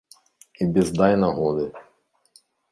[0.65, 1.69] І без дай нагоды.